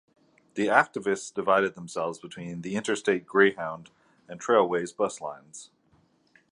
The 0.55 0.65
activists 0.65 1.31
divided 1.31 1.75
themselves 1.75 2.17
between 2.17 2.63
the 2.63 2.73
interstate 2.75 3.27
Greyhound 3.27 3.91
and 4.27 4.39
Trailways 4.41 4.97
bus 4.97 5.21
lines. 5.21 5.69